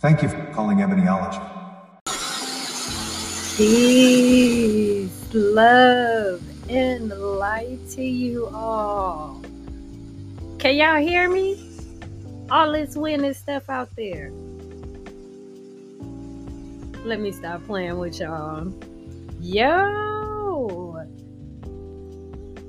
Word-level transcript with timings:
Thank 0.00 0.22
you 0.22 0.30
for 0.30 0.42
calling 0.54 0.78
Ebonyology. 0.78 1.38
Peace, 3.54 5.34
love, 5.34 6.42
and 6.70 7.10
light 7.10 7.78
to 7.90 8.02
you 8.02 8.46
all. 8.46 9.42
Can 10.58 10.76
y'all 10.76 11.02
hear 11.02 11.28
me? 11.28 11.62
All 12.50 12.72
this 12.72 12.96
winning 12.96 13.34
stuff 13.34 13.68
out 13.68 13.94
there. 13.94 14.32
Let 17.04 17.20
me 17.20 17.30
stop 17.30 17.66
playing 17.66 17.98
with 17.98 18.20
y'all. 18.20 18.72
Yo! 19.38 20.19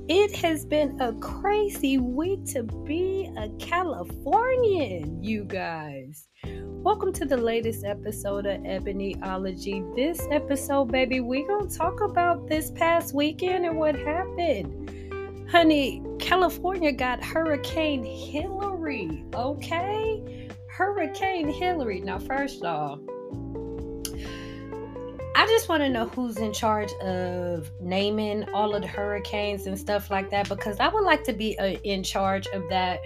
It 0.08 0.36
has 0.38 0.66
been 0.66 1.00
a 1.00 1.14
crazy 1.14 2.00
week 2.00 2.44
to 2.48 2.64
be 2.64 3.32
a 3.38 3.50
Californian, 3.60 5.24
you 5.24 5.44
guys. 5.44 6.28
Welcome 6.44 7.14
to 7.14 7.26
the 7.26 7.38
latest 7.38 7.86
episode 7.86 8.48
of 8.48 8.62
Ebonyology. 8.62 9.96
This 9.96 10.28
episode, 10.32 10.92
baby, 10.92 11.20
we're 11.20 11.48
gonna 11.48 11.70
talk 11.70 12.02
about 12.02 12.48
this 12.48 12.72
past 12.72 13.14
weekend 13.14 13.66
and 13.66 13.78
what 13.78 13.96
happened. 13.96 15.50
Honey, 15.52 16.04
California 16.18 16.92
got 16.92 17.24
Hurricane 17.24 18.04
Hilary, 18.04 19.24
okay? 19.36 20.50
Hurricane 20.68 21.48
Hilary. 21.48 22.02
Now, 22.02 22.18
first 22.18 22.64
off, 22.66 23.00
I 25.36 25.48
just 25.48 25.70
want 25.70 25.82
to 25.82 25.90
know 25.90 26.08
who's 26.08 26.38
in 26.38 26.54
charge 26.54 26.92
of 27.02 27.72
naming 27.80 28.50
all 28.54 28.76
of 28.76 28.82
the 28.82 28.88
hurricanes 28.88 29.66
and 29.66 29.80
stuff 29.80 30.12
like 30.12 30.30
that 30.32 30.50
because 30.50 30.80
I 30.80 30.90
would 30.90 31.04
like 31.04 31.24
to 31.26 31.34
be 31.34 31.58
uh, 31.58 31.78
in 31.84 32.04
charge 32.04 32.48
of 32.48 32.68
that 32.70 33.02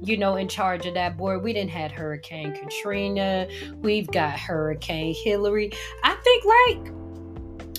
you 0.00 0.16
know, 0.16 0.36
in 0.36 0.48
charge 0.48 0.86
of 0.86 0.94
that 0.94 1.16
board. 1.16 1.42
We 1.42 1.52
didn't 1.52 1.70
had 1.70 1.90
Hurricane 1.90 2.54
Katrina. 2.54 3.48
We've 3.78 4.06
got 4.06 4.38
Hurricane 4.38 5.14
Hilary. 5.24 5.72
I 6.04 6.14
think 6.14 6.44
like 6.44 6.92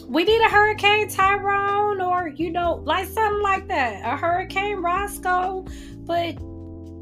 we 0.08 0.24
need 0.24 0.42
a 0.42 0.50
Hurricane 0.50 1.08
Tyrone 1.08 2.02
or, 2.02 2.30
you 2.30 2.50
know, 2.52 2.82
like 2.84 3.08
something 3.08 3.42
like 3.42 3.68
that. 3.68 4.02
A 4.04 4.18
Hurricane 4.18 4.78
Roscoe. 4.78 5.66
But 6.00 6.38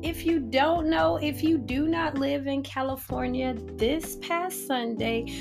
if 0.03 0.25
you 0.25 0.39
don't 0.39 0.89
know, 0.89 1.17
if 1.17 1.41
you 1.41 1.57
do 1.57 1.87
not 1.87 2.17
live 2.17 2.47
in 2.47 2.61
California, 2.61 3.55
this 3.75 4.17
past 4.17 4.67
Sunday, 4.67 5.33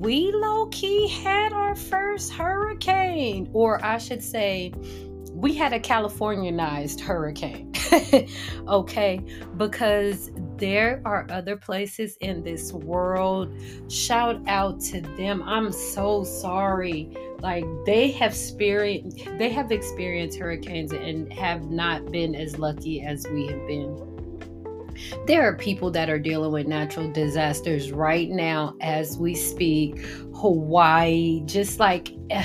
we 0.00 0.32
low 0.32 0.64
key 0.68 1.08
had 1.08 1.52
our 1.52 1.76
first 1.76 2.32
hurricane, 2.32 3.50
or 3.52 3.84
I 3.84 3.98
should 3.98 4.22
say, 4.22 4.72
we 5.34 5.54
had 5.54 5.74
a 5.74 5.78
Californianized 5.78 7.00
hurricane. 7.00 7.70
okay, 8.68 9.20
because 9.58 10.30
there 10.56 11.02
are 11.04 11.26
other 11.30 11.54
places 11.54 12.16
in 12.22 12.42
this 12.42 12.72
world. 12.72 13.54
Shout 13.90 14.40
out 14.48 14.80
to 14.84 15.02
them. 15.02 15.42
I'm 15.42 15.70
so 15.70 16.24
sorry. 16.24 17.14
Like 17.42 17.64
they 17.84 18.10
have 18.12 18.34
spirit 18.34 19.04
they 19.38 19.50
have 19.50 19.70
experienced 19.70 20.38
hurricanes 20.38 20.92
and 20.92 21.30
have 21.32 21.70
not 21.70 22.10
been 22.10 22.34
as 22.34 22.58
lucky 22.58 23.02
as 23.02 23.26
we 23.28 23.46
have 23.48 23.66
been. 23.66 24.09
There 25.26 25.42
are 25.42 25.56
people 25.56 25.90
that 25.92 26.10
are 26.10 26.18
dealing 26.18 26.52
with 26.52 26.66
natural 26.66 27.10
disasters 27.10 27.92
right 27.92 28.28
now 28.28 28.76
as 28.80 29.16
we 29.18 29.34
speak. 29.34 29.98
Hawaii, 30.34 31.42
just 31.44 31.78
like 31.78 32.12
eh, 32.30 32.44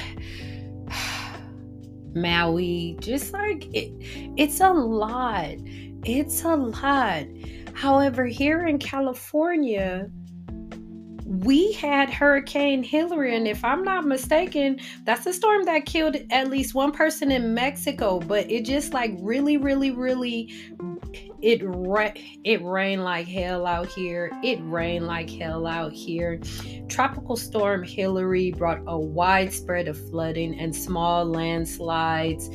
Maui, 2.13 2.97
just 2.99 3.33
like 3.33 3.65
it, 3.73 3.91
it's 4.37 4.59
a 4.59 4.71
lot. 4.71 5.55
It's 6.05 6.43
a 6.43 6.55
lot. 6.55 7.25
However, 7.73 8.25
here 8.25 8.65
in 8.65 8.79
California, 8.79 10.09
we 11.25 11.73
had 11.73 12.09
Hurricane 12.09 12.83
Hilary, 12.83 13.35
and 13.35 13.47
if 13.47 13.65
I'm 13.65 13.83
not 13.83 14.05
mistaken, 14.05 14.79
that's 15.03 15.25
a 15.25 15.33
storm 15.33 15.63
that 15.63 15.85
killed 15.85 16.17
at 16.29 16.49
least 16.49 16.75
one 16.75 16.91
person 16.91 17.31
in 17.31 17.53
Mexico. 17.53 18.19
But 18.19 18.49
it 18.49 18.63
just 18.63 18.93
like 18.93 19.11
really, 19.19 19.57
really, 19.57 19.91
really 19.91 20.53
it 21.41 21.61
ra- 21.63 22.13
it 22.43 22.63
rained 22.63 23.03
like 23.03 23.27
hell 23.27 23.65
out 23.65 23.87
here. 23.87 24.31
It 24.43 24.59
rained 24.63 25.05
like 25.05 25.29
hell 25.29 25.67
out 25.67 25.91
here. 25.91 26.39
Tropical 26.87 27.35
storm 27.35 27.83
Hilary 27.83 28.51
brought 28.51 28.81
a 28.87 28.97
widespread 28.97 29.87
of 29.87 29.97
flooding 30.09 30.59
and 30.59 30.75
small 30.75 31.25
landslides 31.25 32.49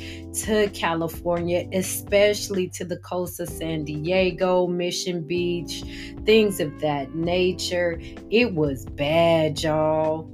to 0.45 0.69
California, 0.71 1.69
especially 1.73 2.69
to 2.71 2.85
the 2.85 2.99
coast 2.99 3.41
of 3.41 3.49
San 3.49 3.85
Diego, 3.85 4.67
Mission 4.67 5.27
Beach, 5.27 5.83
things 6.25 6.61
of 6.61 6.81
that 6.81 7.15
nature. 7.15 8.01
It 8.31 8.55
was 8.55 8.87
bad, 8.87 9.63
y'all. 9.63 10.31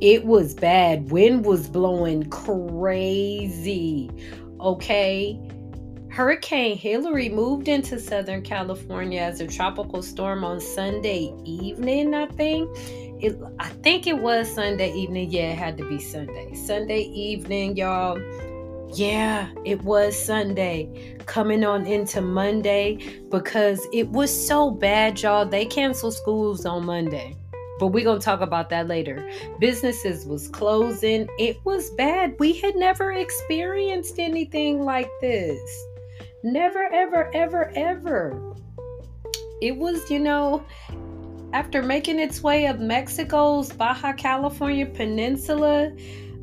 It 0.00 0.24
was 0.26 0.52
bad. 0.52 1.10
Wind 1.10 1.46
was 1.46 1.68
blowing 1.68 2.28
crazy. 2.28 4.10
Okay 4.60 5.38
Hurricane 6.16 6.78
Hilary 6.78 7.28
moved 7.28 7.68
into 7.68 8.00
Southern 8.00 8.40
California 8.40 9.20
as 9.20 9.42
a 9.42 9.46
tropical 9.46 10.00
storm 10.00 10.44
on 10.44 10.62
Sunday 10.62 11.30
evening, 11.44 12.14
I 12.14 12.24
think. 12.28 12.70
It, 13.22 13.38
I 13.58 13.68
think 13.68 14.06
it 14.06 14.16
was 14.16 14.50
Sunday 14.50 14.94
evening. 14.94 15.30
Yeah, 15.30 15.52
it 15.52 15.58
had 15.58 15.76
to 15.76 15.86
be 15.86 16.00
Sunday. 16.00 16.54
Sunday 16.54 17.00
evening, 17.00 17.76
y'all. 17.76 18.18
Yeah, 18.94 19.50
it 19.66 19.82
was 19.82 20.16
Sunday. 20.18 21.18
Coming 21.26 21.66
on 21.66 21.84
into 21.84 22.22
Monday 22.22 23.20
because 23.28 23.86
it 23.92 24.08
was 24.08 24.30
so 24.30 24.70
bad, 24.70 25.20
y'all. 25.20 25.44
They 25.44 25.66
canceled 25.66 26.14
schools 26.14 26.64
on 26.64 26.86
Monday. 26.86 27.36
But 27.78 27.88
we're 27.88 28.04
going 28.04 28.20
to 28.20 28.24
talk 28.24 28.40
about 28.40 28.70
that 28.70 28.88
later. 28.88 29.30
Businesses 29.60 30.24
was 30.24 30.48
closing. 30.48 31.28
It 31.38 31.58
was 31.64 31.90
bad. 31.90 32.36
We 32.38 32.54
had 32.54 32.74
never 32.74 33.12
experienced 33.12 34.18
anything 34.18 34.82
like 34.82 35.10
this. 35.20 35.60
Never, 36.46 36.84
ever, 36.92 37.28
ever, 37.34 37.72
ever. 37.74 38.54
It 39.60 39.76
was, 39.76 40.08
you 40.08 40.20
know, 40.20 40.64
after 41.52 41.82
making 41.82 42.20
its 42.20 42.40
way 42.40 42.68
up 42.68 42.78
Mexico's 42.78 43.72
Baja 43.72 44.12
California 44.12 44.86
Peninsula, 44.86 45.90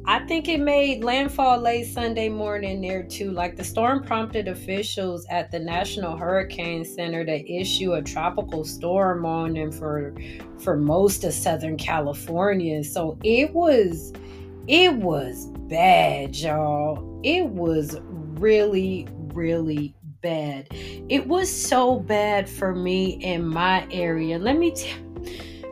I 0.04 0.20
think 0.26 0.50
it 0.50 0.60
made 0.60 1.06
landfall 1.06 1.58
late 1.58 1.86
Sunday 1.86 2.28
morning 2.28 2.82
there 2.82 3.04
too. 3.04 3.32
Like 3.32 3.56
the 3.56 3.64
storm 3.64 4.04
prompted 4.04 4.50
officials 4.50 5.26
at 5.30 5.52
the 5.52 5.60
National 5.60 6.18
Hurricane 6.18 6.84
Center 6.84 7.24
to 7.24 7.50
issue 7.50 7.94
a 7.94 8.02
tropical 8.02 8.66
storm 8.66 9.24
warning 9.24 9.72
for 9.72 10.14
for 10.60 10.76
most 10.76 11.24
of 11.24 11.32
Southern 11.32 11.78
California. 11.78 12.84
So 12.84 13.18
it 13.24 13.54
was 13.54 14.12
it 14.68 14.96
was 14.96 15.46
bad, 15.70 16.36
y'all. 16.36 17.22
It 17.24 17.48
was 17.48 17.98
really, 18.44 19.08
really 19.34 19.94
bad. 20.22 20.68
It 20.72 21.28
was 21.28 21.52
so 21.52 22.00
bad 22.00 22.50
for 22.50 22.74
me 22.74 23.12
in 23.24 23.46
my 23.46 23.88
area. 23.92 24.40
Let 24.40 24.58
me 24.58 24.72
tell 24.72 24.98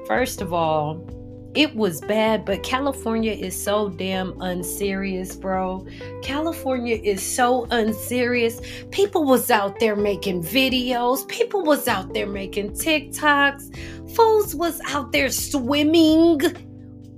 First 0.07 0.41
of 0.41 0.51
all, 0.51 1.05
it 1.53 1.75
was 1.75 2.01
bad, 2.01 2.45
but 2.45 2.63
California 2.63 3.33
is 3.33 3.61
so 3.61 3.89
damn 3.89 4.39
unserious, 4.41 5.35
bro. 5.35 5.85
California 6.21 6.99
is 7.03 7.21
so 7.21 7.65
unserious. 7.71 8.61
People 8.91 9.25
was 9.25 9.51
out 9.51 9.79
there 9.79 9.95
making 9.95 10.43
videos. 10.43 11.27
People 11.27 11.61
was 11.63 11.87
out 11.87 12.13
there 12.13 12.27
making 12.27 12.71
TikToks. 12.71 14.15
Fools 14.15 14.55
was 14.55 14.79
out 14.87 15.11
there 15.11 15.29
swimming. 15.29 16.39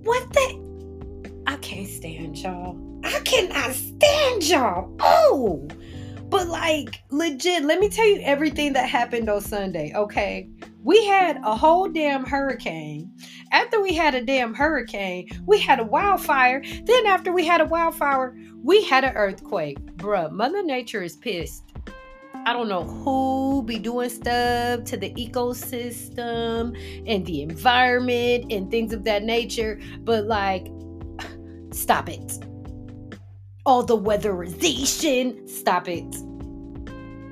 What 0.03 0.33
the? 0.33 1.41
I 1.47 1.55
can't 1.57 1.87
stand 1.87 2.37
y'all. 2.37 2.77
I 3.03 3.19
cannot 3.19 3.71
stand 3.73 4.49
y'all. 4.49 4.95
Oh, 4.99 5.67
but 6.33 6.47
like 6.47 7.03
legit, 7.11 7.63
let 7.63 7.79
me 7.79 7.88
tell 7.88 8.07
you 8.07 8.19
everything 8.23 8.73
that 8.73 8.89
happened 8.89 9.29
on 9.29 9.39
Sunday, 9.39 9.94
okay? 9.95 10.49
We 10.81 11.05
had 11.05 11.38
a 11.44 11.55
whole 11.55 11.88
damn 11.88 12.25
hurricane. 12.25 13.11
After 13.52 13.79
we 13.79 13.93
had 13.93 14.16
a 14.16 14.22
damn 14.25 14.55
hurricane, 14.55 15.29
we 15.46 15.59
had 15.59 15.79
a 15.79 15.84
wildfire. 15.84 16.63
Then 16.85 17.05
after 17.05 17.31
we 17.31 17.46
had 17.46 17.61
a 17.61 17.66
wildfire, 17.66 18.35
we 18.63 18.84
had 18.84 19.03
an 19.03 19.13
earthquake. 19.16 19.78
Bruh, 19.97 20.31
Mother 20.31 20.63
Nature 20.63 21.03
is 21.03 21.16
pissed. 21.16 21.66
I 22.47 22.52
don't 22.52 22.67
know 22.67 22.84
who 22.84 23.61
be 23.61 23.78
doing 23.78 24.09
stuff 24.09 24.85
to 24.85 24.97
the 24.97 25.13
ecosystem 25.13 26.75
and 27.08 27.25
the 27.28 27.43
environment 27.43 28.52
and 28.52 28.72
things 28.72 28.91
of 28.91 29.03
that 29.03 29.22
nature, 29.22 29.79
but 29.99 30.25
like, 30.25 30.66
stop 31.72 32.09
it 32.09 32.43
all 33.65 33.83
the 33.83 33.97
weatherization. 33.97 35.49
Stop 35.49 35.87
it. 35.87 36.15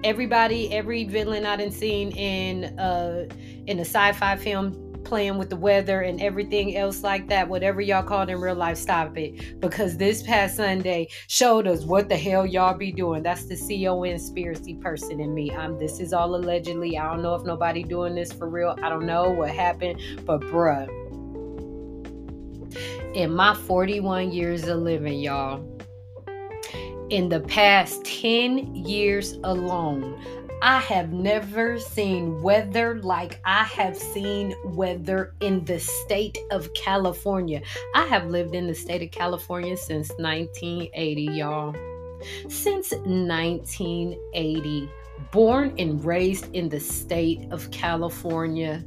Everybody, 0.04 0.72
every 0.74 1.04
villain 1.04 1.46
I 1.46 1.58
done 1.58 1.72
seen 1.72 2.12
in 2.12 2.80
uh 2.80 3.28
in 3.68 3.78
a 3.80 3.86
sci-fi 3.86 4.36
film 4.38 4.92
playing 5.04 5.38
with 5.38 5.50
the 5.50 5.56
weather 5.56 6.02
and 6.02 6.22
everything 6.22 6.78
else 6.78 7.04
like 7.04 7.28
that, 7.28 7.48
whatever 7.48 7.82
y'all 7.82 8.04
call 8.04 8.22
it 8.22 8.30
in 8.30 8.40
real 8.40 8.56
life, 8.56 8.78
stop 8.78 9.18
it. 9.18 9.60
Because 9.60 9.98
this 9.98 10.24
past 10.24 10.56
Sunday 10.58 11.08
showed 11.28 11.68
us 11.68 11.84
what 11.84 12.08
the 12.08 12.18
hell 12.18 12.46
y'all 12.46 12.78
be 12.78 12.92
doing. 12.92 13.24
That's 13.24 13.46
the 13.46 13.58
CO 13.58 14.02
conspiracy 14.04 14.76
person 14.76 15.20
in 15.20 15.34
me. 15.34 15.52
Um, 15.52 15.78
this 15.80 16.00
is 16.00 16.14
all 16.14 16.36
allegedly. 16.36 16.98
I 16.98 17.12
don't 17.12 17.22
know 17.22 17.36
if 17.36 17.44
nobody 17.46 17.84
doing 17.84 18.16
this 18.16 18.32
for 18.32 18.48
real. 18.50 18.76
I 18.82 18.90
don't 18.90 19.06
know 19.06 19.30
what 19.30 19.50
happened, 19.50 20.00
but 20.26 20.42
bruh. 20.42 20.88
In 23.16 23.36
my 23.36 23.54
41 23.54 24.32
years 24.32 24.68
of 24.68 24.80
living, 24.80 25.20
y'all, 25.20 25.62
in 27.12 27.28
the 27.28 27.42
past 27.42 28.04
10 28.06 28.74
years 28.74 29.34
alone, 29.44 30.18
I 30.62 30.80
have 30.80 31.12
never 31.12 31.78
seen 31.78 32.42
weather 32.42 33.02
like 33.02 33.42
I 33.44 33.66
have 33.66 33.98
seen 33.98 34.56
weather 34.64 35.36
in 35.42 35.66
the 35.66 35.80
state 35.80 36.38
of 36.52 36.74
California. 36.74 37.62
I 37.96 38.06
have 38.06 38.28
lived 38.28 38.56
in 38.56 38.66
the 38.66 38.74
state 38.74 39.04
of 39.04 39.12
California 39.12 39.76
since 39.76 40.10
1980, 40.20 41.24
y'all. 41.24 41.76
Since 42.48 42.94
1980, 42.94 44.90
born 45.32 45.74
and 45.78 46.04
raised 46.06 46.56
in 46.56 46.70
the 46.70 46.80
state 46.80 47.46
of 47.52 47.70
California. 47.72 48.86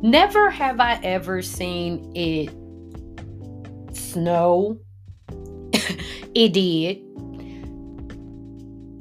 Never 0.00 0.48
have 0.48 0.78
I 0.78 1.00
ever 1.02 1.42
seen 1.42 2.12
it 2.14 2.54
snow. 3.96 4.78
It 6.36 6.52
did 6.52 7.02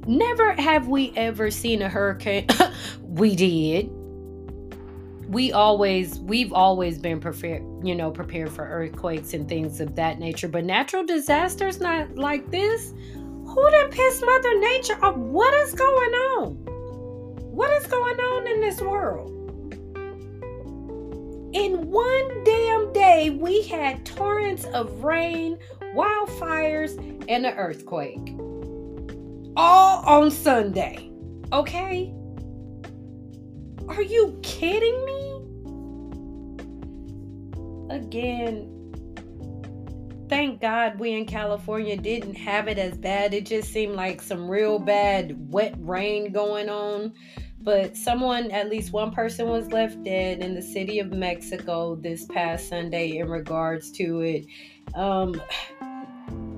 Never 0.08 0.54
have 0.54 0.88
we 0.88 1.12
ever 1.16 1.50
seen 1.50 1.82
a 1.82 1.90
hurricane. 1.90 2.48
we 3.02 3.36
did. 3.36 3.90
We 5.28 5.52
always, 5.52 6.20
we've 6.20 6.54
always 6.54 7.00
been 7.00 7.20
prepared, 7.20 7.64
you 7.84 7.96
know, 7.96 8.12
prepared 8.12 8.52
for 8.52 8.68
earthquakes 8.68 9.34
and 9.34 9.50
things 9.50 9.82
of 9.82 9.96
that 9.96 10.20
nature. 10.20 10.48
But 10.48 10.64
natural 10.64 11.04
disasters 11.04 11.82
not 11.82 12.16
like 12.16 12.52
this. 12.52 12.94
Who 13.14 13.72
done 13.72 13.90
pissed 13.90 14.24
Mother 14.24 14.60
Nature 14.60 15.04
off? 15.04 15.16
What 15.16 15.54
is 15.56 15.74
going 15.74 16.14
on? 16.14 16.54
What 17.52 17.72
is 17.72 17.88
going 17.88 18.20
on 18.20 18.48
in 18.48 18.62
this 18.62 18.80
world? 18.82 19.32
In 21.56 21.90
one 21.90 22.44
damn 22.44 22.94
day, 22.94 23.32
we 23.32 23.64
had 23.64 24.06
torrents 24.06 24.66
of 24.66 25.04
rain, 25.04 25.58
wildfires, 25.96 27.15
and 27.28 27.46
an 27.46 27.58
earthquake 27.58 28.36
all 29.56 30.04
on 30.06 30.32
Sunday. 30.32 31.12
Okay? 31.52 32.14
Are 33.88 34.02
you 34.02 34.40
kidding 34.42 35.06
me? 35.06 35.32
Again, 37.96 38.72
thank 40.28 40.60
God 40.60 41.00
we 41.00 41.14
in 41.14 41.26
California 41.26 41.96
didn't 41.96 42.36
have 42.36 42.68
it 42.68 42.78
as 42.78 42.98
bad. 42.98 43.34
It 43.34 43.46
just 43.46 43.72
seemed 43.72 43.96
like 43.96 44.22
some 44.22 44.50
real 44.50 44.80
bad 44.80 45.36
wet 45.52 45.76
rain 45.80 46.32
going 46.32 46.68
on. 46.70 47.14
But 47.62 47.98
someone, 47.98 48.52
at 48.52 48.70
least 48.70 48.92
one 48.92 49.12
person, 49.12 49.48
was 49.48 49.72
left 49.72 50.04
dead 50.04 50.40
in 50.40 50.54
the 50.54 50.62
city 50.62 51.00
of 51.00 51.12
Mexico 51.12 51.96
this 51.96 52.26
past 52.26 52.70
Sunday 52.70 53.18
in 53.18 53.28
regards 53.28 53.92
to 53.94 54.22
it. 54.22 54.46
Um, 54.94 55.42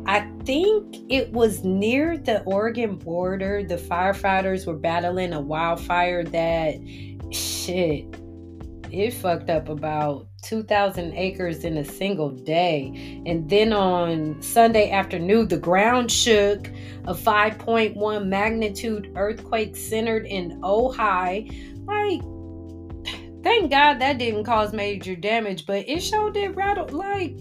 I 0.07 0.21
think 0.45 0.95
it 1.09 1.31
was 1.33 1.63
near 1.65 2.17
the 2.17 2.41
Oregon 2.43 2.95
border. 2.95 3.63
The 3.63 3.75
firefighters 3.75 4.65
were 4.65 4.77
battling 4.77 5.33
a 5.33 5.41
wildfire 5.41 6.23
that 6.23 6.75
shit, 7.31 8.05
it 8.89 9.11
fucked 9.11 9.49
up 9.49 9.67
about 9.67 10.27
2,000 10.43 11.13
acres 11.13 11.65
in 11.65 11.77
a 11.77 11.83
single 11.83 12.29
day. 12.29 13.21
And 13.25 13.49
then 13.49 13.73
on 13.73 14.41
Sunday 14.41 14.91
afternoon, 14.91 15.49
the 15.49 15.57
ground 15.57 16.11
shook. 16.11 16.67
A 17.05 17.13
5.1 17.13 18.27
magnitude 18.27 19.11
earthquake 19.15 19.75
centered 19.75 20.25
in 20.25 20.59
Ojai. 20.61 21.85
Like, 21.85 22.21
thank 23.43 23.71
God 23.71 23.99
that 23.99 24.17
didn't 24.17 24.43
cause 24.43 24.73
major 24.73 25.15
damage, 25.15 25.65
but 25.65 25.87
it 25.87 26.01
sure 26.01 26.31
did 26.31 26.55
rattle. 26.55 26.89
Like, 26.89 27.37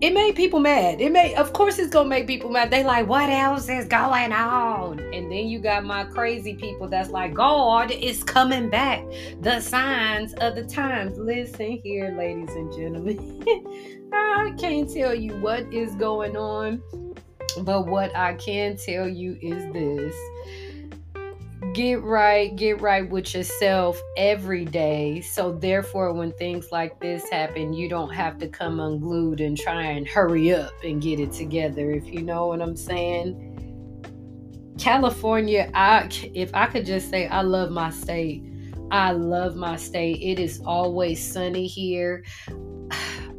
it 0.00 0.14
made 0.14 0.34
people 0.34 0.60
mad. 0.60 1.00
It 1.00 1.12
made, 1.12 1.34
of 1.34 1.52
course, 1.52 1.78
it's 1.78 1.90
gonna 1.90 2.08
make 2.08 2.26
people 2.26 2.50
mad. 2.50 2.70
They 2.70 2.82
like, 2.82 3.06
what 3.06 3.28
else 3.28 3.68
is 3.68 3.86
going 3.86 4.32
on? 4.32 4.98
And 4.98 5.30
then 5.30 5.48
you 5.48 5.58
got 5.58 5.84
my 5.84 6.04
crazy 6.04 6.54
people 6.54 6.88
that's 6.88 7.10
like, 7.10 7.34
God 7.34 7.90
is 7.90 8.24
coming 8.24 8.70
back. 8.70 9.04
The 9.42 9.60
signs 9.60 10.32
of 10.34 10.54
the 10.54 10.64
times. 10.64 11.18
Listen 11.18 11.78
here, 11.82 12.14
ladies 12.16 12.50
and 12.50 12.72
gentlemen. 12.72 14.10
I 14.12 14.54
can't 14.58 14.90
tell 14.90 15.14
you 15.14 15.34
what 15.40 15.72
is 15.72 15.94
going 15.96 16.36
on, 16.36 16.82
but 17.62 17.86
what 17.86 18.14
I 18.16 18.34
can 18.34 18.76
tell 18.76 19.06
you 19.06 19.36
is 19.42 19.70
this 19.72 20.14
get 21.74 22.02
right, 22.02 22.54
get 22.56 22.80
right 22.80 23.08
with 23.08 23.34
yourself 23.34 24.00
every 24.16 24.64
day. 24.64 25.20
So, 25.20 25.52
therefore, 25.52 26.12
when 26.12 26.32
things 26.32 26.72
like 26.72 27.00
this 27.00 27.28
happen, 27.28 27.72
you 27.72 27.88
don't 27.88 28.12
have 28.12 28.38
to 28.38 28.48
come 28.48 28.80
unglued 28.80 29.40
and 29.40 29.56
try 29.56 29.82
and 29.82 30.06
hurry 30.06 30.52
up 30.52 30.72
and 30.82 31.00
get 31.00 31.20
it 31.20 31.32
together, 31.32 31.90
if 31.90 32.06
you 32.06 32.22
know 32.22 32.48
what 32.48 32.60
I'm 32.60 32.76
saying. 32.76 33.46
California, 34.78 35.70
I 35.74 36.08
if 36.34 36.50
I 36.54 36.66
could 36.66 36.86
just 36.86 37.10
say 37.10 37.26
I 37.28 37.42
love 37.42 37.70
my 37.70 37.90
state. 37.90 38.44
I 38.90 39.12
love 39.12 39.54
my 39.54 39.76
state. 39.76 40.20
It 40.20 40.40
is 40.40 40.60
always 40.64 41.22
sunny 41.22 41.66
here. 41.66 42.24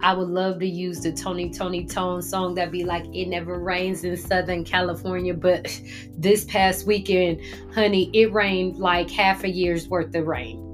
I 0.02 0.14
would 0.14 0.30
love 0.30 0.60
to 0.60 0.68
use 0.68 1.02
the 1.02 1.12
Tony 1.12 1.50
Toni 1.50 1.86
Toné 1.86 2.24
song 2.24 2.56
that 2.56 2.72
be 2.72 2.84
like, 2.84 3.06
It 3.14 3.28
never 3.28 3.60
rains 3.60 4.04
in 4.04 4.18
Southern 4.18 4.64
California. 4.64 5.34
But 5.34 5.80
this 6.18 6.46
past 6.46 6.86
weekend, 6.86 7.42
honey, 7.74 8.10
it 8.14 8.34
rained 8.34 8.78
like 8.78 9.10
half 9.10 9.44
a 9.44 9.50
year's 9.50 9.88
worth 9.88 10.14
of 10.16 10.28
rain. 10.28 10.68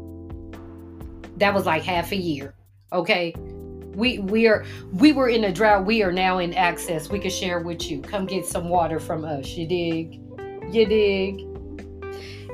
That 1.37 1.53
was 1.53 1.65
like 1.65 1.83
half 1.83 2.11
a 2.11 2.15
year. 2.15 2.53
Okay. 2.91 3.33
We 3.95 4.19
we 4.19 4.47
are 4.47 4.63
we 4.93 5.11
were 5.11 5.27
in 5.27 5.43
a 5.43 5.51
drought. 5.51 5.85
We 5.85 6.03
are 6.03 6.11
now 6.11 6.37
in 6.37 6.53
access. 6.53 7.09
We 7.09 7.19
can 7.19 7.31
share 7.31 7.59
with 7.59 7.89
you. 7.89 8.01
Come 8.01 8.27
get 8.27 8.45
some 8.45 8.69
water 8.69 8.99
from 8.99 9.25
us. 9.25 9.49
You 9.49 9.67
dig? 9.67 10.21
You 10.71 10.85
dig? 10.85 11.46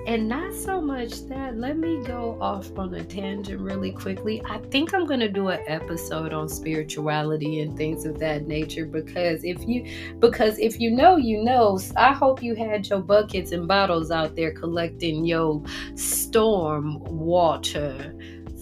And 0.06 0.28
not 0.28 0.54
so 0.54 0.82
much 0.82 1.28
that, 1.28 1.58
let 1.58 1.78
me 1.78 2.04
go 2.04 2.38
off 2.42 2.78
on 2.78 2.94
a 2.94 3.04
tangent 3.06 3.62
really 3.62 3.92
quickly. 3.92 4.42
I 4.44 4.58
think 4.58 4.94
I'm 4.94 5.06
going 5.06 5.22
to 5.22 5.30
do 5.30 5.48
an 5.48 5.62
episode 5.66 6.34
on 6.34 6.50
spirituality 6.50 7.62
and 7.62 7.78
things 7.78 8.06
of 8.06 8.20
that 8.20 8.46
nature 8.46 8.86
because 8.86 9.46
if 9.46 9.66
you 9.66 9.90
because 10.20 10.60
if 10.60 10.78
you 10.80 10.92
know, 10.92 11.16
you 11.16 11.42
know. 11.42 11.80
I 11.96 12.12
hope 12.12 12.44
you 12.44 12.54
had 12.54 12.88
your 12.88 13.00
buckets 13.00 13.54
and 13.54 13.66
bottles 13.66 14.12
out 14.12 14.36
there 14.36 14.54
collecting 14.54 15.24
your 15.24 15.64
storm 15.96 17.00
water 17.06 18.14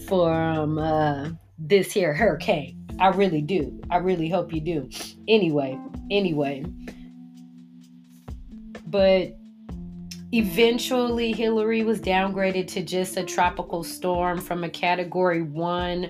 from 0.08 0.78
uh, 0.78 1.30
this 1.58 1.92
here 1.92 2.14
hurricane. 2.14 2.78
I 3.00 3.08
really 3.08 3.42
do. 3.42 3.82
I 3.90 3.98
really 3.98 4.30
hope 4.30 4.54
you 4.54 4.62
do. 4.62 4.90
Anyway, 5.28 5.80
anyway. 6.12 6.64
But 8.86 9.36
Eventually, 10.34 11.34
Hilary 11.34 11.84
was 11.84 12.00
downgraded 12.00 12.68
to 12.68 12.82
just 12.82 13.18
a 13.18 13.24
tropical 13.24 13.84
storm 13.84 14.40
from 14.40 14.64
a 14.64 14.70
category 14.70 15.42
one 15.42 16.10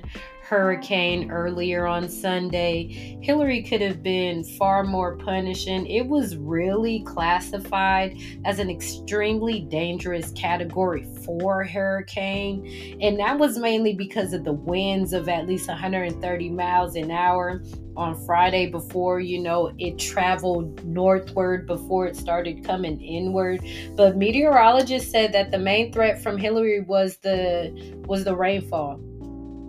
hurricane 0.51 1.31
earlier 1.31 1.87
on 1.87 2.09
Sunday. 2.09 3.17
Hilary 3.21 3.63
could 3.63 3.79
have 3.79 4.03
been 4.03 4.43
far 4.43 4.83
more 4.83 5.15
punishing. 5.15 5.87
It 5.87 6.05
was 6.05 6.35
really 6.35 7.03
classified 7.03 8.17
as 8.43 8.59
an 8.59 8.69
extremely 8.69 9.61
dangerous 9.61 10.31
category 10.31 11.07
4 11.25 11.63
hurricane, 11.63 12.97
and 12.99 13.17
that 13.17 13.39
was 13.39 13.57
mainly 13.57 13.93
because 13.93 14.33
of 14.33 14.43
the 14.43 14.51
winds 14.51 15.13
of 15.13 15.29
at 15.29 15.47
least 15.47 15.69
130 15.69 16.49
miles 16.49 16.97
an 16.97 17.11
hour 17.11 17.63
on 17.95 18.15
Friday 18.25 18.69
before 18.69 19.21
you 19.21 19.39
know 19.39 19.73
it 19.77 19.97
traveled 19.97 20.83
northward 20.85 21.65
before 21.65 22.07
it 22.07 22.15
started 22.15 22.63
coming 22.63 23.01
inward 23.01 23.61
but 23.97 24.15
meteorologists 24.15 25.11
said 25.11 25.33
that 25.33 25.51
the 25.51 25.59
main 25.59 25.91
threat 25.91 26.21
from 26.23 26.37
Hilary 26.37 26.79
was 26.79 27.17
the 27.17 28.01
was 28.07 28.23
the 28.23 28.33
rainfall 28.33 28.97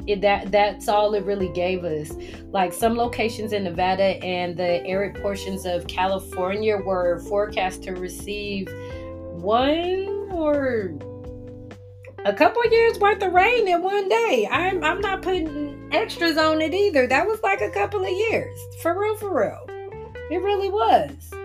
it, 0.06 0.20
that 0.20 0.50
that's 0.50 0.88
all 0.88 1.14
it 1.14 1.24
really 1.24 1.48
gave 1.48 1.84
us. 1.84 2.12
Like 2.50 2.72
some 2.72 2.96
locations 2.96 3.52
in 3.52 3.64
nevada 3.64 4.22
and 4.24 4.56
the 4.56 4.84
arid 4.86 5.20
portions 5.22 5.66
of 5.66 5.86
california 5.86 6.76
were 6.76 7.20
forecast 7.28 7.82
to 7.84 7.92
receive 7.92 8.68
one 9.32 10.28
or 10.32 10.92
a 12.24 12.32
couple 12.32 12.64
years 12.70 12.98
worth 12.98 13.22
of 13.22 13.32
rain 13.32 13.66
in 13.66 13.82
one 13.82 14.08
day. 14.08 14.48
I'm 14.50 14.82
i'm 14.84 15.00
not 15.00 15.22
putting 15.22 15.88
extras 15.92 16.36
on 16.36 16.60
it 16.60 16.74
either. 16.74 17.06
That 17.06 17.26
was 17.26 17.42
like 17.42 17.60
a 17.60 17.70
couple 17.70 18.02
of 18.02 18.10
years. 18.10 18.58
For 18.80 18.98
real 18.98 19.16
for 19.16 19.38
real. 19.38 19.66
It 20.30 20.40
really 20.40 20.68
was 20.68 21.41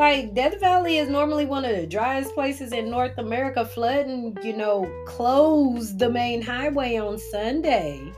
Like 0.00 0.34
Death 0.34 0.58
Valley 0.60 0.96
is 0.96 1.10
normally 1.10 1.44
one 1.44 1.66
of 1.66 1.76
the 1.76 1.86
driest 1.86 2.32
places 2.32 2.72
in 2.72 2.88
North 2.88 3.18
America. 3.18 3.66
Flooding, 3.66 4.34
you 4.42 4.56
know, 4.56 4.90
closed 5.06 5.98
the 5.98 6.08
main 6.08 6.40
highway 6.40 6.96
on 6.96 7.18
Sunday. 7.18 8.10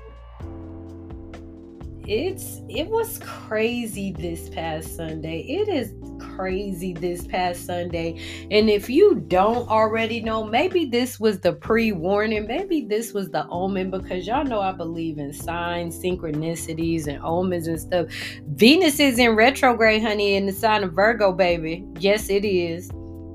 It's 2.07 2.61
it 2.69 2.87
was 2.87 3.19
crazy 3.25 4.13
this 4.13 4.49
past 4.49 4.95
Sunday. 4.95 5.41
It 5.41 5.69
is 5.69 5.93
crazy 6.37 6.93
this 6.93 7.27
past 7.27 7.67
Sunday. 7.67 8.21
And 8.51 8.69
if 8.71 8.89
you 8.89 9.17
don't 9.29 9.69
already 9.69 10.21
know, 10.21 10.45
maybe 10.45 10.85
this 10.87 11.19
was 11.21 11.41
the 11.41 11.53
pre 11.53 11.93
warning. 11.93 12.47
Maybe 12.47 12.83
this 12.83 13.13
was 13.13 13.31
the 13.31 13.47
omen 13.49 13.91
because 13.91 14.27
y'all 14.27 14.45
know 14.45 14.61
I 14.61 14.73
believe 14.73 15.19
in 15.19 15.33
signs, 15.33 15.99
synchronicities, 15.99 17.07
and 17.07 17.23
omens 17.23 17.67
and 17.67 17.81
stuff. 17.81 18.07
Venus 18.49 19.01
is 19.01 19.19
in 19.19 19.37
retrograde, 19.37 20.03
honey, 20.03 20.35
in 20.35 20.47
the 20.47 20.53
sign 20.53 20.85
of 20.85 20.93
Virgo, 20.93 21.33
baby. 21.33 21.85
Yes, 21.99 22.31
it 22.31 22.45
is. 22.45 22.91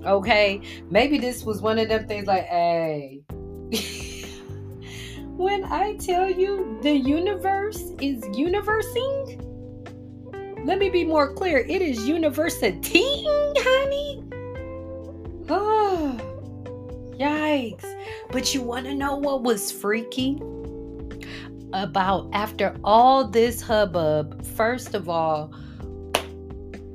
Okay. 0.06 0.62
Maybe 0.89 1.18
this 1.18 1.44
was 1.44 1.62
one 1.62 1.80
of 1.80 1.89
them 1.89 2.08
things 2.08 2.27
like, 2.27 2.46
hey. 2.46 3.22
when 5.38 5.63
I 5.66 5.96
tell 5.98 6.30
you 6.30 6.80
the 6.82 6.96
universe 6.96 7.92
is 8.01 8.24
universing, 8.38 9.47
let 10.68 10.80
me 10.80 10.90
be 10.90 11.06
more 11.06 11.34
clear. 11.34 11.60
It 11.60 11.82
is 11.82 12.06
university, 12.06 13.24
honey. 13.58 14.22
Oh, 15.48 16.20
yikes. 17.18 17.86
But 18.32 18.54
you 18.54 18.62
want 18.62 18.86
to 18.86 18.94
know 18.94 19.16
what 19.16 19.44
was 19.44 19.72
freaky? 19.72 20.42
About 21.72 22.30
after 22.34 22.76
all 22.84 23.26
this 23.26 23.62
hubbub, 23.62 24.46
first 24.46 24.94
of 24.94 25.08
all, 25.08 25.54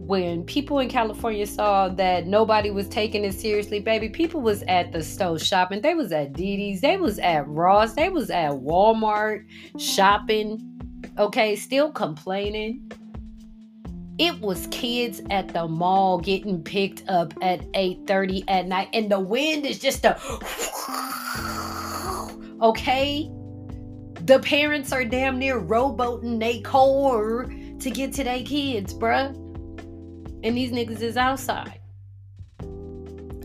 when 0.01 0.45
people 0.45 0.81
in 0.81 0.91
California 0.91 1.47
saw 1.47 1.89
that 1.89 2.27
nobody 2.27 2.71
was 2.71 2.89
taking 2.89 3.25
it 3.25 3.33
seriously, 3.33 3.81
baby, 3.81 4.11
people 4.11 4.43
was 4.43 4.63
at 4.65 4.93
the 4.93 5.03
store 5.03 5.39
shopping. 5.39 5.81
They 5.81 5.95
was 5.95 6.13
at 6.13 6.35
DD's, 6.35 6.83
they 6.83 6.99
was 6.99 7.19
at 7.21 7.49
Ross, 7.49 7.95
they 7.95 8.11
was 8.11 8.29
at 8.29 8.51
Walmart 8.51 9.47
shopping. 9.79 10.69
Okay, 11.19 11.57
still 11.57 11.91
complaining 11.91 12.91
it 14.23 14.41
was 14.41 14.69
kids 14.69 15.21
at 15.31 15.49
the 15.49 15.67
mall 15.67 16.21
getting 16.21 16.63
picked 16.63 17.03
up 17.09 17.35
at 17.43 17.61
8:30 17.73 18.45
at 18.47 18.69
night 18.69 18.89
and 18.93 19.11
the 19.11 19.19
wind 19.19 19.67
is 19.67 19.81
just 19.81 20.05
a 20.05 20.13
okay? 22.63 23.29
The 24.25 24.39
parents 24.39 24.93
are 24.93 25.05
damn 25.05 25.41
near 25.41 25.61
rowboating 25.61 26.39
they 26.39 26.61
core 26.61 27.53
to 27.81 27.91
get 27.91 28.13
to 28.13 28.23
their 28.23 28.45
kids 28.45 28.95
bruh. 28.95 29.35
And 30.45 30.57
these 30.57 30.71
niggas 30.71 31.01
is 31.01 31.17
outside 31.17 31.81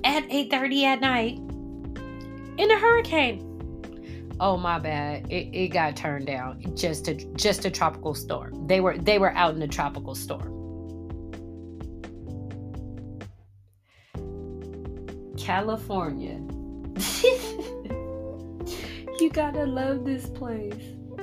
at 0.04 0.30
8:30 0.30 0.84
at 0.84 1.02
night 1.02 1.40
in 2.60 2.70
a 2.70 2.78
hurricane. 2.78 3.46
Oh 4.40 4.58
my 4.58 4.78
bad. 4.78 5.26
It, 5.32 5.56
it 5.56 5.70
got 5.70 5.96
turned 5.96 6.28
down 6.28 6.62
just 6.76 7.08
a 7.08 7.16
just 7.34 7.66
a 7.66 7.72
tropical 7.72 8.14
storm. 8.14 8.68
They 8.68 8.80
were 8.80 8.96
they 8.96 9.18
were 9.18 9.32
out 9.32 9.56
in 9.56 9.62
a 9.64 9.68
tropical 9.68 10.14
storm 10.14 10.57
California. 15.48 16.42
you 19.22 19.30
gotta 19.32 19.66
love 19.66 20.04
this 20.04 20.26
place. 20.26 20.74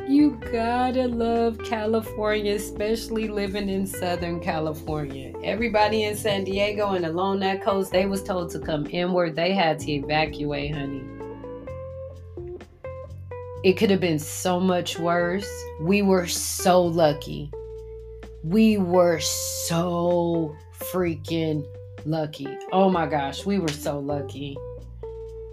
You 0.09 0.41
gotta 0.51 1.09
love 1.09 1.59
California, 1.59 2.55
especially 2.55 3.29
living 3.29 3.69
in 3.69 3.87
Southern 3.87 4.41
California. 4.41 5.35
Everybody 5.45 6.05
in 6.05 6.17
San 6.17 6.45
Diego 6.45 6.93
and 6.93 7.05
along 7.05 7.41
that 7.41 7.63
coast, 7.63 7.93
they 7.93 8.07
was 8.07 8.23
told 8.23 8.51
to 8.53 8.61
come 8.61 8.87
inward. 8.87 9.37
They 9.37 9.53
had 9.53 9.79
to 9.81 9.93
evacuate, 9.93 10.75
honey. 10.75 11.05
It 13.63 13.75
could 13.75 13.91
have 13.91 14.01
been 14.01 14.19
so 14.19 14.59
much 14.59 14.99
worse. 14.99 15.53
We 15.83 16.01
were 16.01 16.27
so 16.27 16.83
lucky. 16.83 17.51
We 18.43 18.79
were 18.79 19.21
so 19.21 20.57
freaking 20.81 21.67
lucky. 22.05 22.49
Oh 22.73 22.91
my 22.91 23.07
gosh, 23.07 23.45
we 23.45 23.59
were 23.59 23.69
so 23.69 23.99
lucky. 23.99 24.57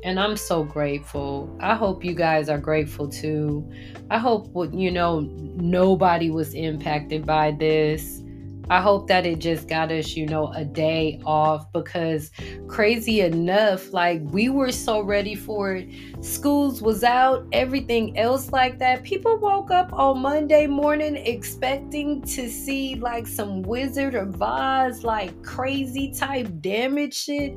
And 0.04 0.20
I'm 0.20 0.36
so 0.36 0.64
grateful. 0.64 1.56
I 1.60 1.76
hope 1.76 2.04
you 2.04 2.16
guys 2.16 2.50
are 2.50 2.58
grateful 2.58 3.08
too. 3.08 3.70
I 4.10 4.18
hope 4.18 4.52
you 4.74 4.90
know 4.90 5.20
nobody 5.20 6.32
was 6.32 6.54
impacted 6.56 7.26
by 7.26 7.52
this. 7.52 8.24
I 8.72 8.80
hope 8.80 9.08
that 9.08 9.26
it 9.26 9.40
just 9.40 9.68
got 9.68 9.92
us, 9.92 10.16
you 10.16 10.26
know, 10.26 10.48
a 10.54 10.64
day 10.64 11.20
off 11.26 11.70
because 11.74 12.32
crazy 12.70 13.20
enough, 13.20 13.92
like 13.92 14.22
we 14.32 14.48
were 14.48 14.72
so 14.72 15.02
ready 15.02 15.36
for 15.36 15.76
it. 15.76 15.90
Schools 16.24 16.82
was 16.82 17.04
out, 17.04 17.46
everything 17.52 18.18
else 18.18 18.54
like 18.54 18.80
that. 18.80 19.04
People 19.04 19.38
woke 19.38 19.72
up 19.72 19.92
on 19.92 20.20
Monday 20.20 20.68
morning 20.68 21.18
expecting 21.18 22.22
to 22.22 22.50
see 22.50 22.96
like 22.96 23.28
some 23.28 23.62
Wizard 23.64 24.16
or 24.16 24.32
Oz, 24.42 25.04
like 25.04 25.44
crazy 25.44 26.14
type 26.14 26.48
damage 26.62 27.26
shit. 27.26 27.54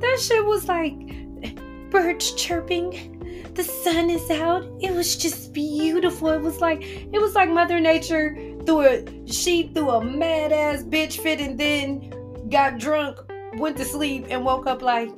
That 0.00 0.18
shit 0.20 0.42
was 0.42 0.68
like 0.68 0.96
birds 1.90 2.32
chirping 2.32 3.18
the 3.54 3.64
sun 3.64 4.08
is 4.08 4.30
out 4.30 4.62
it 4.80 4.92
was 4.92 5.16
just 5.16 5.52
beautiful 5.52 6.28
it 6.28 6.40
was 6.40 6.60
like 6.60 6.82
it 6.82 7.20
was 7.20 7.34
like 7.34 7.50
mother 7.50 7.80
nature 7.80 8.36
threw 8.68 8.82
a 8.82 9.26
she 9.26 9.68
threw 9.68 9.88
a 9.88 10.04
mad 10.04 10.52
ass 10.52 10.82
bitch 10.82 11.22
fit 11.22 11.40
and 11.40 11.58
then 11.58 12.12
got 12.50 12.78
drunk, 12.78 13.18
went 13.54 13.78
to 13.78 13.84
sleep, 13.84 14.26
and 14.28 14.44
woke 14.44 14.66
up 14.66 14.82
like, 14.82 15.08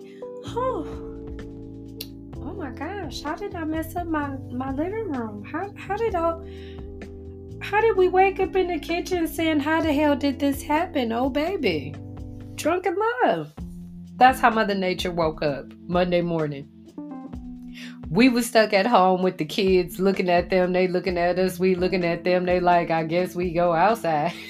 oh, 0.47 0.87
oh 2.37 2.55
my 2.55 2.71
gosh, 2.71 3.23
how 3.23 3.35
did 3.35 3.57
I 3.57 3.65
mess 3.65 3.97
up 3.97 4.07
my 4.07 4.37
my 4.53 4.73
living 4.73 5.11
room? 5.11 5.45
How 5.45 5.69
how 5.77 5.97
did 5.97 6.15
I? 6.15 6.39
How 7.61 7.81
did 7.81 7.97
we 7.97 8.09
wake 8.09 8.39
up 8.39 8.55
in 8.55 8.69
the 8.69 8.79
kitchen 8.79 9.27
saying, 9.27 9.61
How 9.61 9.81
the 9.81 9.93
hell 9.93 10.17
did 10.17 10.39
this 10.39 10.63
happen? 10.63 11.13
Oh, 11.13 11.29
baby. 11.29 11.93
Drunk 12.55 12.85
Drunken 12.85 12.97
love. 13.25 13.53
That's 14.17 14.41
how 14.41 14.51
Mother 14.51 14.75
Nature 14.75 15.11
woke 15.11 15.43
up 15.43 15.67
Monday 15.87 16.23
morning 16.23 16.69
we 18.11 18.29
was 18.29 18.47
stuck 18.47 18.73
at 18.73 18.87
home 18.87 19.23
with 19.23 19.39
the 19.39 19.45
kids 19.45 20.01
looking 20.01 20.29
at 20.29 20.51
them. 20.51 20.73
They 20.73 20.89
looking 20.89 21.17
at 21.17 21.39
us. 21.39 21.61
We 21.61 21.77
looking 21.77 22.05
at 22.05 22.25
them. 22.25 22.45
They 22.45 22.59
like 22.59 22.91
i 22.91 23.05
guess 23.05 23.35
we 23.35 23.53
go 23.53 23.73
outside. 23.73 24.33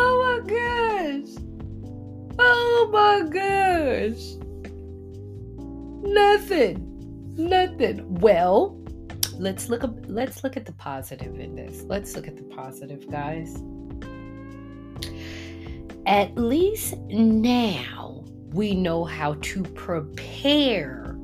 Oh 0.00 0.22
my 0.22 0.46
gosh. 0.46 1.30
Oh 2.38 2.90
my 2.92 3.28
gosh. 3.28 4.36
Nothing. 6.02 7.34
Nothing. 7.36 8.14
Well 8.20 8.78
let's 9.38 9.68
look 9.68 9.82
let's 10.06 10.44
look 10.44 10.56
at 10.56 10.66
the 10.66 10.72
positive 10.72 11.40
in 11.40 11.56
this. 11.56 11.82
Let's 11.84 12.14
look 12.14 12.28
at 12.28 12.36
the 12.36 12.44
positive 12.44 13.10
guys. 13.10 13.56
At 16.06 16.36
least 16.36 16.96
now 17.08 18.24
we 18.52 18.74
know 18.74 19.04
how 19.04 19.34
to 19.34 19.62
prepare 19.62 21.16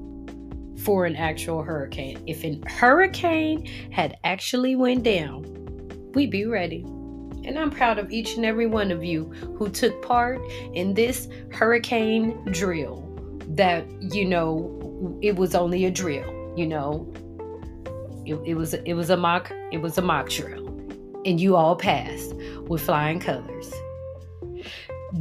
for 0.85 1.07
an 1.07 1.16
actual 1.16 1.62
hurricane. 1.62 2.23
If 2.26 2.45
a 2.45 2.61
hurricane 2.66 3.66
had 3.90 4.19
actually 4.25 4.76
went 4.76 5.02
down, 5.02 5.45
we'd 6.14 6.31
be 6.31 6.45
ready. 6.45 6.83
And 7.45 7.59
I'm 7.59 7.71
proud 7.71 7.99
of 7.99 8.11
each 8.11 8.37
and 8.37 8.45
every 8.45 8.66
one 8.66 8.90
of 8.90 9.04
you 9.04 9.25
who 9.57 9.69
took 9.69 10.00
part 10.02 10.40
in 10.75 10.95
this 10.95 11.28
hurricane 11.50 12.45
drill. 12.52 13.02
That, 13.49 13.87
you 14.00 14.25
know, 14.25 15.19
it 15.23 15.37
was 15.37 15.54
only 15.54 15.85
a 15.85 15.90
drill, 15.90 16.54
you 16.57 16.66
know. 16.66 17.12
It, 18.26 18.37
it 18.47 18.54
was 18.54 18.73
it 18.73 18.95
was 18.95 19.11
a 19.11 19.16
mock 19.19 19.52
it 19.71 19.78
was 19.78 19.99
a 19.99 20.02
mock 20.02 20.31
drill. 20.31 20.66
And 21.26 21.40
you 21.40 21.57
all 21.57 21.76
passed 21.76 22.35
with 22.69 22.83
flying 22.83 23.21
colors 23.21 23.73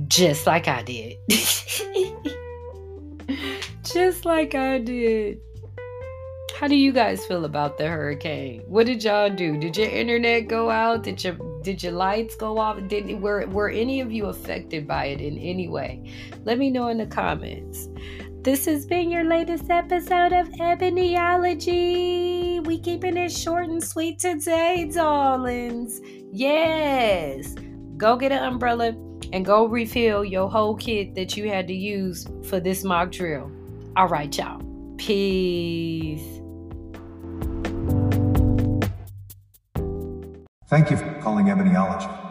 just 0.07 0.47
like 0.47 0.67
I 0.67 0.83
did. 0.83 1.17
just 3.83 4.25
like 4.25 4.55
I 4.55 4.79
did. 4.79 5.39
How 6.59 6.67
do 6.67 6.75
you 6.75 6.91
guys 6.93 7.25
feel 7.25 7.45
about 7.45 7.77
the 7.77 7.88
hurricane? 7.88 8.62
What 8.67 8.85
did 8.85 9.03
y'all 9.03 9.29
do? 9.29 9.57
Did 9.57 9.75
your 9.75 9.89
internet 9.89 10.47
go 10.47 10.69
out? 10.69 11.03
Did 11.03 11.23
your 11.23 11.35
did 11.62 11.83
your 11.83 11.91
lights 11.91 12.35
go 12.35 12.57
off? 12.57 12.79
Did 12.88 13.21
were 13.21 13.45
were 13.47 13.69
any 13.69 14.01
of 14.01 14.12
you 14.12 14.27
affected 14.27 14.88
by 14.88 15.05
it 15.07 15.19
in 15.19 15.38
any 15.38 15.67
way? 15.67 16.03
Let 16.45 16.59
me 16.59 16.69
know 16.69 16.88
in 16.88 16.97
the 17.00 17.05
comments. 17.05 17.89
This 18.43 18.65
has 18.65 18.85
been 18.85 19.09
your 19.09 19.23
latest 19.23 19.69
episode 19.69 20.33
of 20.33 20.47
Ebonyology. 20.50 21.73
We 22.65 22.79
keeping 22.79 23.17
it 23.17 23.31
short 23.31 23.69
and 23.69 23.83
sweet 23.83 24.19
today, 24.19 24.89
darlings. 24.93 26.01
Yes. 26.31 27.55
Go 27.97 28.17
get 28.17 28.31
an 28.31 28.43
umbrella 28.43 28.91
and 29.33 29.43
go 29.43 29.65
refill 29.65 30.23
your 30.23 30.47
whole 30.49 30.75
kit 30.75 31.15
that 31.15 31.35
you 31.35 31.49
had 31.49 31.67
to 31.67 31.73
use 31.73 32.27
for 32.45 32.59
this 32.59 32.83
mock 32.83 33.11
drill. 33.11 33.51
All 33.97 34.07
right, 34.07 34.35
y'all. 34.37 34.61
Peace. 34.97 36.21
Thank 40.67 40.91
you 40.91 40.97
for 40.97 41.19
calling 41.21 41.47
Ebonyology. 41.47 42.22